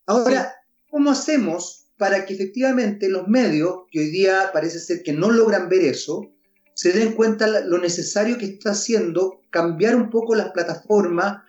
[0.06, 0.54] Ahora,
[0.88, 5.68] ¿cómo hacemos para que efectivamente los medios, que hoy día parece ser que no logran
[5.68, 6.32] ver eso,
[6.74, 11.42] se den cuenta lo necesario que está haciendo cambiar un poco las plataformas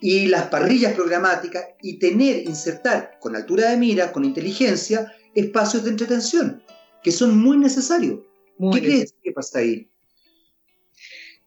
[0.00, 5.90] y las parrillas programáticas y tener, insertar con altura de mira, con inteligencia, espacios de
[5.90, 6.62] entretención,
[7.02, 8.20] que son muy necesarios.
[8.72, 9.90] ¿Qué crees que pasa ahí?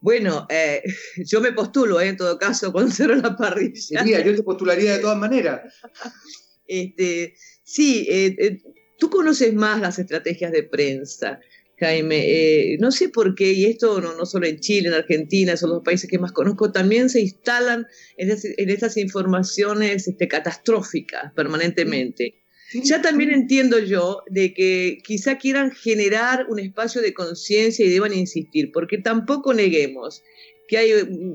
[0.04, 0.84] Bueno, eh,
[1.26, 4.04] yo me postulo, eh, en todo caso, cuando cierro la parrilla.
[4.06, 5.62] yo te postularía de todas maneras.
[6.66, 8.58] Este, sí, eh,
[8.98, 11.40] tú conoces más las estrategias de prensa.
[11.78, 15.72] Jaime, no sé por qué, y esto no, no, solo en Chile, en Argentina, son
[15.72, 17.86] los países que más conozco, también se instalan
[18.16, 22.43] en, en estas informaciones este, catastróficas permanentemente.
[22.74, 28.14] Ya también entiendo yo de que quizá quieran generar un espacio de conciencia y deban
[28.14, 30.24] insistir, porque tampoco neguemos
[30.68, 30.92] que hay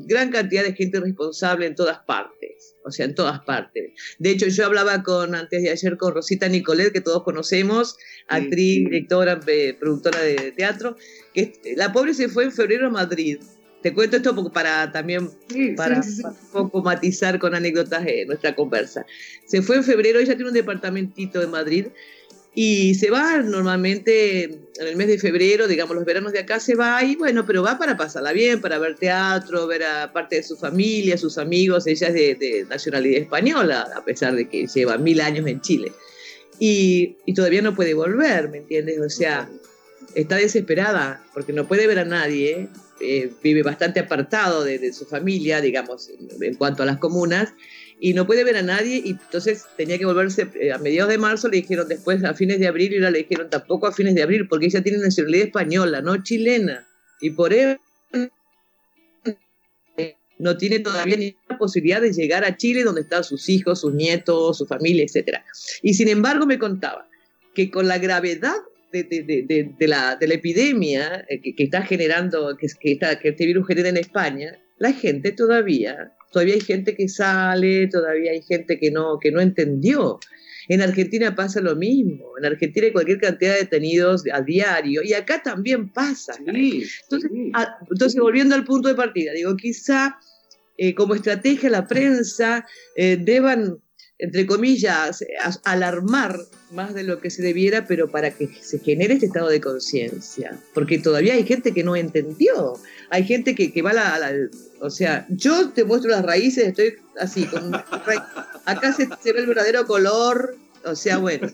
[0.07, 3.93] gran cantidad de gente responsable en todas partes, o sea, en todas partes.
[4.19, 7.97] De hecho, yo hablaba con antes de ayer con Rosita Nicolet, que todos conocemos,
[8.27, 10.97] actriz, directora, eh, productora de teatro,
[11.35, 13.39] que la pobre se fue en febrero a Madrid
[13.83, 15.31] te cuento esto para también
[15.77, 16.03] para,
[16.53, 19.07] poco matizar con anécdotas de nuestra conversa.
[19.47, 21.87] Se fue en febrero, ella tiene un departamentito de Madrid
[22.55, 26.75] y se va normalmente en el mes de febrero, digamos los veranos de acá se
[26.75, 30.43] va y bueno, pero va para pasarla bien, para ver teatro, ver a parte de
[30.43, 35.21] su familia, sus amigos, ella es de, nacionalidad española, a pesar de que lleva mil
[35.21, 35.93] años en Chile.
[36.59, 38.99] Y, y todavía no puede volver, ¿me entiendes?
[38.99, 39.49] O sea,
[40.17, 42.69] está desesperada porque no puede ver a nadie,
[43.01, 47.55] eh, vive bastante apartado de, su familia, digamos, en cuanto a las comunas,
[48.01, 51.19] y no puede ver a nadie, y entonces tenía que volverse eh, a mediados de
[51.19, 54.15] marzo, le dijeron después a fines de abril, y ahora le dijeron tampoco a fines
[54.15, 56.87] de abril, porque ella tiene nacionalidad española, no chilena,
[57.21, 57.79] y por eso
[60.39, 63.93] no tiene todavía ni la posibilidad de llegar a Chile, donde están sus hijos, sus
[63.93, 65.39] nietos, su familia, etc.
[65.83, 67.09] Y sin embargo me contaba
[67.55, 68.55] que con la gravedad
[68.93, 73.67] de, la, de la, epidemia eh, que, está generando, que, que, está, que este virus
[73.67, 78.91] genera en España, la gente todavía, todavía hay gente que sale, todavía hay gente que
[78.91, 80.19] no, que no entendió.
[80.69, 82.37] En Argentina pasa lo mismo.
[82.39, 86.35] En Argentina hay cualquier cantidad de detenidos a diario y acá también pasa.
[86.39, 87.31] entonces,
[87.91, 90.19] entonces, volviendo al punto de partida, digo, quizá
[90.77, 93.79] eh, como estrategia la prensa eh, deban
[94.19, 95.25] entre comillas,
[95.65, 96.39] alarmar
[96.73, 100.59] más de lo que se debiera, pero para que se genere este estado de conciencia.
[100.75, 102.75] Porque todavía hay gente que no entendió.
[103.11, 104.33] Hay gente que, que va a la,
[104.81, 109.87] O sea, yo te muestro las raíces, estoy así, con, acá se, ve el verdadero
[109.87, 110.57] color.
[110.85, 111.49] O sea, bueno,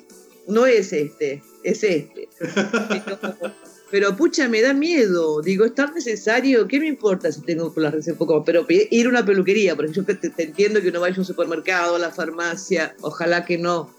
[0.49, 2.29] no es este, es este.
[4.17, 5.41] pucha, me da miedo.
[5.41, 6.67] Digo, ¿es tan necesario?
[6.67, 8.45] ¿Qué me importa si tengo las redes un poco?
[8.45, 11.97] Pero ir a una peluquería, porque yo te, entiendo que uno vaya a un supermercado,
[11.97, 13.91] a la farmacia, ojalá que no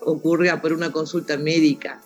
[0.00, 2.00] ocurra por una consulta médica.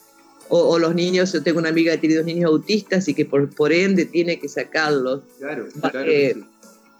[0.49, 3.53] O, los niños, yo tengo una amiga que tiene dos niños autistas y que por,
[3.53, 6.05] por ende tiene que sacarlos claro, claro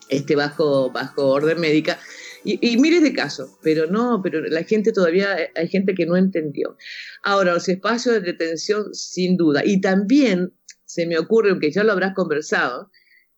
[0.09, 1.99] este, bajo, bajo orden médica.
[2.49, 6.77] Y, miles de casos, pero no, pero la gente todavía, hay gente que no entendió.
[7.25, 9.63] Ahora, los espacios de detención, sin duda.
[9.65, 10.53] Y también
[10.85, 12.93] se me ocurre, aunque ya lo habrás conversado,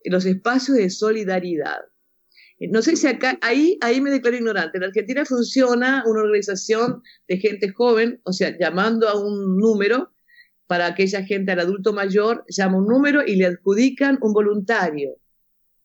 [0.05, 1.79] los espacios de solidaridad.
[2.61, 4.77] No sé si acá, ahí, ahí me declaro ignorante.
[4.77, 10.13] En Argentina funciona una organización de gente joven, o sea, llamando a un número
[10.67, 15.19] para aquella gente, al adulto mayor, llama un número y le adjudican un voluntario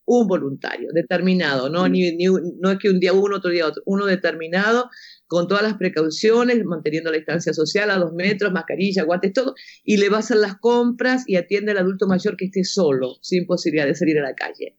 [0.06, 1.88] un voluntario determinado, ¿no?
[1.88, 4.90] Ni, no es que un día uno, otro día otro, uno determinado,
[5.28, 9.98] con todas las precauciones, manteniendo la distancia social a dos metros, mascarilla, guantes, todo, y
[9.98, 13.46] le va a hacer las compras y atiende al adulto mayor que esté solo, sin
[13.46, 14.78] posibilidad de salir a la calle.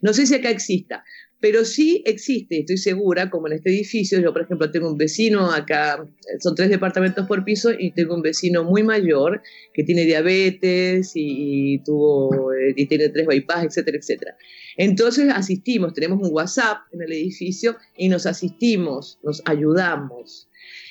[0.00, 1.04] No sé si acá exista,
[1.42, 5.50] pero sí existe, estoy segura, como en este edificio, yo por ejemplo tengo un vecino
[5.50, 9.42] acá, son tres departamentos por piso y tengo un vecino muy mayor
[9.74, 14.36] que tiene diabetes y, tuvo, eh, y tiene tres bypass, etcétera, etcétera.
[14.76, 20.48] Entonces asistimos, tenemos un WhatsApp en el edificio y nos asistimos, nos ayudamos.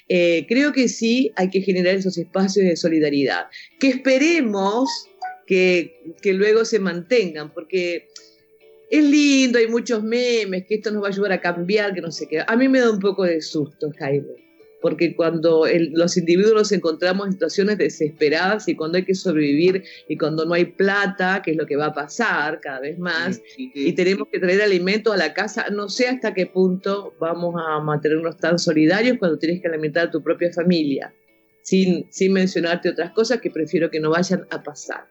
[0.10, 3.46] Eh, creo que sí hay que generar esos espacios de solidaridad,
[3.80, 4.90] que esperemos
[5.48, 8.10] que, que luego se mantengan, porque
[8.92, 12.12] es lindo, hay muchos memes, que esto nos va a ayudar a cambiar, que no
[12.12, 12.44] sé qué.
[12.46, 14.36] A mí me da un poco de susto, Jaime,
[14.82, 20.18] porque cuando los individuos nos encontramos en situaciones desesperadas y cuando hay que sobrevivir y
[20.18, 23.94] cuando no hay plata, que es lo que va a pasar cada vez más, y
[23.94, 28.38] tenemos que traer alimentos a la casa, no sé hasta qué punto vamos a mantenernos
[28.38, 31.14] tan solidarios cuando tienes que alimentar a tu propia familia,
[31.62, 35.06] sin, sin mencionarte otras cosas que prefiero que no vayan a pasar.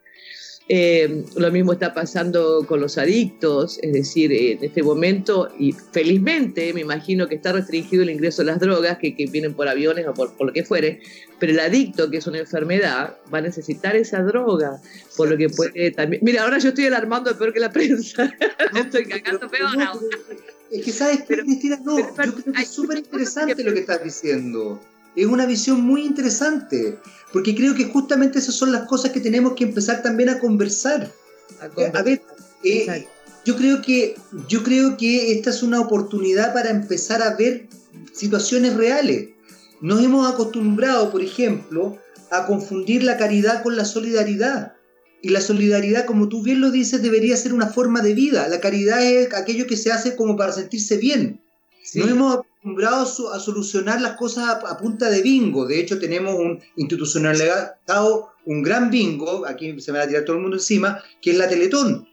[0.72, 6.72] Eh, lo mismo está pasando con los adictos, es decir, en este momento, y felizmente
[6.72, 10.14] me imagino que está restringido el ingreso a las drogas que, vienen por aviones o
[10.14, 11.00] por, lo que fuere,
[11.40, 14.80] pero el adicto, que es una enfermedad, va a necesitar esa droga,
[15.16, 16.22] por lo que puede también...
[16.24, 18.32] Mira, ahora yo estoy alarmando peor que la prensa,
[18.76, 19.70] estoy cagando peor
[20.70, 24.80] Es que sabes, Cristina, no, yo creo que es súper interesante lo que estás diciendo.
[25.16, 26.98] Es una visión muy interesante,
[27.32, 31.10] porque creo que justamente esas son las cosas que tenemos que empezar también a conversar.
[31.60, 32.22] A, ver,
[32.62, 33.06] eh,
[33.44, 34.16] yo creo que
[34.48, 37.68] yo creo que esta es una oportunidad para empezar a ver
[38.12, 39.30] situaciones reales.
[39.80, 41.98] Nos hemos acostumbrado, por ejemplo,
[42.30, 44.74] a confundir la caridad con la solidaridad.
[45.22, 48.48] Y la solidaridad, como tú bien lo dices, debería ser una forma de vida.
[48.48, 51.42] La caridad es aquello que se hace como para sentirse bien.
[51.94, 55.66] Nos hemos acostumbrado a solucionar las cosas a, punta de bingo.
[55.66, 60.36] De hecho, tenemos un institucionalizado, un gran bingo, aquí se me va a tirar todo
[60.36, 62.06] el mundo encima, que es la Teletón.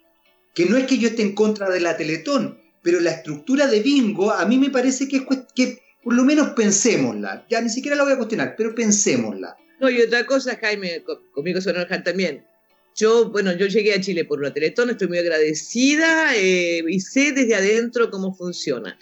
[0.53, 3.81] Que no es que yo esté en contra de la Teletón, pero la estructura de
[3.81, 7.45] bingo a mí me parece que es que por lo menos pensémosla.
[7.49, 9.57] Ya ni siquiera la voy a cuestionar, pero pensémosla.
[9.81, 12.45] No, y otra cosa, Jaime, conmigo se enojan también.
[12.95, 17.33] Yo, bueno, yo llegué a Chile por una Teletón, estoy muy agradecida eh, y sé
[17.33, 18.97] desde adentro cómo funciona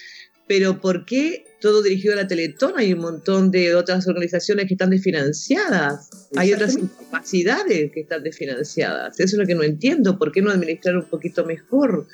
[0.47, 2.73] pero ¿por qué todo dirigido a la Teletón?
[2.77, 9.19] Hay un montón de otras organizaciones que están desfinanciadas, hay otras incapacidades que están desfinanciadas.
[9.19, 12.07] Eso es lo que no entiendo, ¿por qué no administrar un poquito mejor?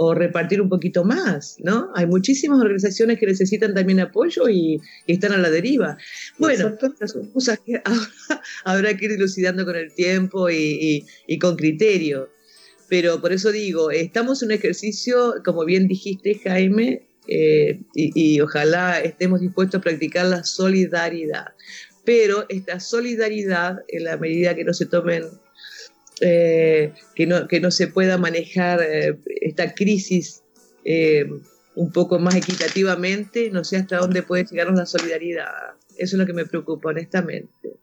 [0.00, 1.90] o repartir un poquito más, ¿no?
[1.96, 5.98] Hay muchísimas organizaciones que necesitan también apoyo y, están a la deriva.
[6.38, 7.82] Bueno, son cosas que
[8.64, 12.30] habrá que ir dilucidando con el tiempo y, y, con criterio.
[12.88, 19.00] Pero por eso digo, estamos en un ejercicio, como bien dijiste, Jaime, eh, y, ojalá
[19.00, 21.52] estemos dispuestos a practicar la solidaridad.
[22.04, 25.24] Pero esta solidaridad, en la medida que no se tomen,
[26.22, 30.42] eh, que, no, que no se pueda manejar eh, esta crisis
[31.74, 35.52] un poco más equitativamente, no sé hasta dónde puede llegarnos la solidaridad.
[35.98, 37.76] Eso es lo que me preocupa, honestamente.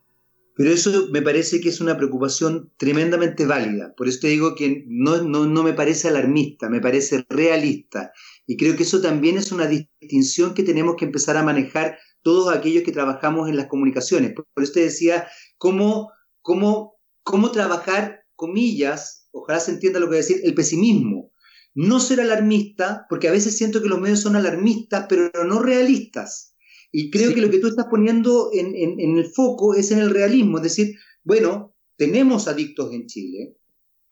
[0.55, 3.93] Pero eso me parece que es una preocupación tremendamente válida.
[3.95, 8.13] Por eso te digo que no, no, no me parece alarmista, me parece realista.
[8.47, 12.55] Y creo que eso también es una distinción que tenemos que empezar a manejar todos
[12.55, 14.33] aquellos que trabajamos en las comunicaciones.
[14.33, 20.17] Por eso te decía, cómo, cómo, cómo trabajar, comillas, ojalá se entienda lo que voy
[20.17, 21.33] a decir, el pesimismo.
[21.73, 26.54] No ser alarmista, porque a veces siento que los medios son alarmistas, pero no realistas.
[26.97, 30.11] Y creo que lo que tú estás poniendo en, en el foco es en el
[30.11, 33.57] realismo, es decir, bueno, tenemos adictos en Chile,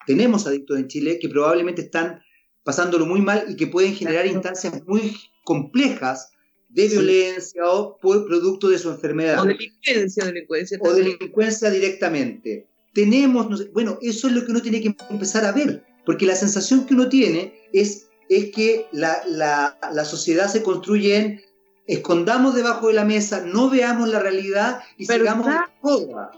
[0.05, 2.19] tenemos adictos en Chile que probablemente están
[2.61, 5.15] pasándolo muy mal y que pueden generar instancias muy
[5.45, 6.31] complejas
[6.67, 9.39] de violencia o por producto de su enfermedad.
[9.39, 10.77] O delincuencia, delincuencia.
[10.81, 12.67] O delincuencia directamente.
[12.93, 16.85] Tenemos, bueno, eso es lo que uno tiene que empezar a ver, porque la sensación
[16.85, 21.52] que uno tiene es, es que la, la, la sociedad se construye en
[21.87, 25.47] escondamos debajo de la mesa, no veamos la realidad y sigamos
[25.81, 26.31] joda.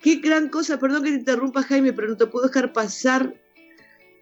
[0.00, 3.34] Qué gran cosa, perdón que te interrumpa Jaime, pero no te puedo dejar pasar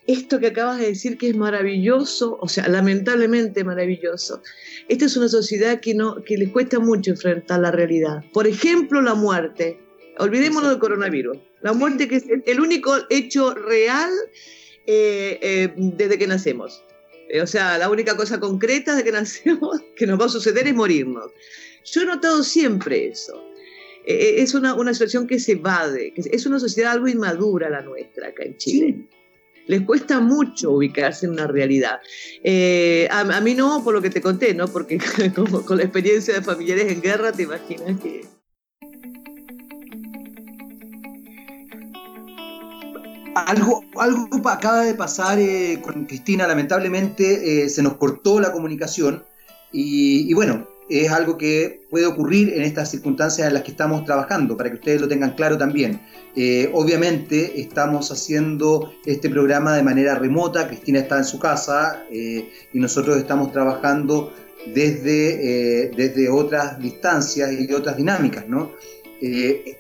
[0.07, 4.43] esto que acabas de decir que es maravilloso, o sea, lamentablemente maravilloso.
[4.89, 8.25] Esta es una sociedad que, no, que les cuesta mucho enfrentar la realidad.
[8.33, 9.79] Por ejemplo, la muerte.
[10.19, 11.39] Olvidémonos del coronavirus.
[11.63, 14.11] La muerte que es el único hecho real
[14.87, 16.83] eh, eh, desde que nacemos.
[17.33, 20.67] Eh, o sea, la única cosa concreta de que nacemos que nos va a suceder
[20.67, 21.31] es morirnos.
[21.85, 23.43] Yo he notado siempre eso.
[24.05, 28.45] es una, una situación que se evade, es una sociedad algo inmadura la nuestra acá
[28.45, 29.09] en Chile
[29.71, 32.01] les cuesta mucho ubicarse en una realidad.
[32.43, 34.67] Eh, a, mí no, por lo que te conté, ¿no?
[34.67, 34.99] Porque
[35.67, 38.25] con la experiencia de familiares en guerra, te imaginas que...
[43.35, 49.23] Algo, algo acaba de pasar eh, con Cristina, lamentablemente eh, se nos cortó la comunicación
[49.73, 54.57] y bueno, es algo que puede ocurrir en estas circunstancias en las que estamos trabajando,
[54.57, 56.01] para que ustedes lo tengan claro también.
[56.35, 62.79] Eh, obviamente estamos haciendo este programa de manera remota, Cristina está en su casa y
[62.81, 64.33] nosotros estamos trabajando
[64.75, 68.73] desde, desde otras distancias y otras dinámicas, ¿no?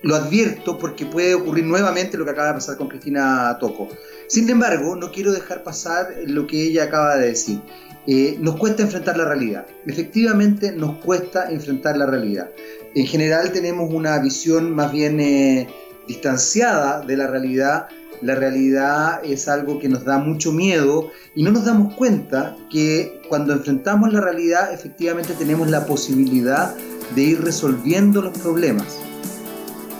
[0.02, 3.88] Lo advierto porque puede ocurrir nuevamente lo que acaba de pasar con Cristina Toco.
[4.26, 7.60] Sin embargo, no quiero dejar pasar lo que ella acaba de decir.
[8.06, 9.66] Eh, nos cuesta enfrentar la realidad.
[9.86, 12.50] Efectivamente nos cuesta enfrentar la realidad.
[12.94, 15.68] En general tenemos una visión más bien eh,
[16.08, 17.88] distanciada de la realidad.
[18.22, 23.20] La realidad es algo que nos da mucho miedo y no nos damos cuenta que
[23.28, 26.74] cuando enfrentamos la realidad efectivamente tenemos la posibilidad
[27.14, 28.98] de ir resolviendo los problemas.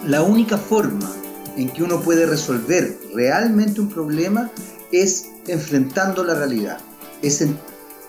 [0.06, 1.12] La única forma
[1.56, 4.50] en que uno puede resolver realmente un problema
[4.92, 6.78] es enfrentando la realidad,
[7.20, 7.44] es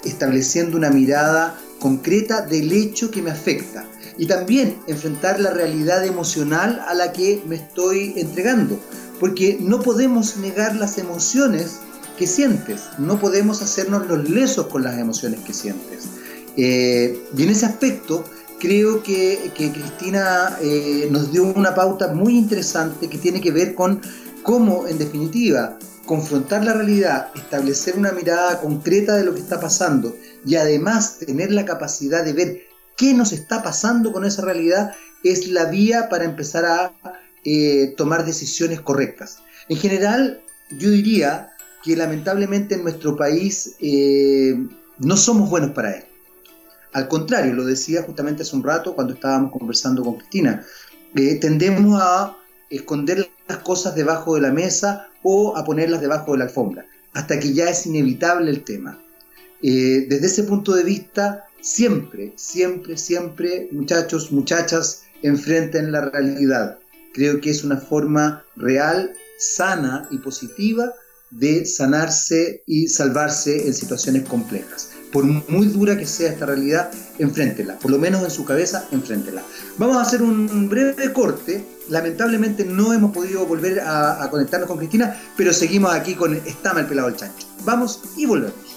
[0.05, 3.85] estableciendo una mirada concreta del hecho que me afecta
[4.17, 8.79] y también enfrentar la realidad emocional a la que me estoy entregando,
[9.19, 11.79] porque no podemos negar las emociones
[12.17, 16.05] que sientes, no podemos hacernos los lesos con las emociones que sientes.
[16.55, 18.25] Eh, y en ese aspecto
[18.61, 24.01] creo que, Cristina eh, nos dio una pauta muy interesante que tiene que ver con
[24.43, 30.15] cómo, en definitiva, confrontar la realidad, establecer una mirada concreta de lo que está pasando
[30.45, 32.61] y además tener la capacidad de ver
[32.95, 34.93] qué nos está pasando con esa realidad
[35.23, 36.93] es la vía para empezar a
[37.43, 39.39] eh, tomar decisiones correctas.
[39.69, 40.41] En general,
[40.77, 41.49] yo diría
[41.83, 44.55] que lamentablemente en nuestro país eh,
[44.99, 46.10] no somos buenos para esto.
[46.93, 50.65] Al contrario, lo decía justamente hace un rato cuando estábamos conversando con Cristina,
[51.13, 52.37] tendemos a
[52.69, 57.39] esconder las cosas debajo de la mesa o a ponerlas debajo de la alfombra, hasta
[57.39, 58.99] que ya es inevitable el tema.
[59.61, 66.79] Eh, desde ese punto de vista, siempre, siempre, siempre, muchachos, muchachas, enfrenten la realidad.
[67.13, 70.93] Creo que es una forma real, sana y positiva
[71.29, 74.90] de sanarse y salvarse en situaciones complejas.
[75.11, 77.77] Por muy dura que sea esta realidad, enfréntela.
[77.79, 79.43] Por lo menos en su cabeza, enfréntela.
[79.77, 81.65] Vamos a hacer un breve corte.
[81.89, 86.87] Lamentablemente no hemos podido volver a, conectarnos con Cristina, pero seguimos aquí con Estama el
[86.87, 87.47] pelado del chancho.
[87.65, 88.70] Vamos y volvemos.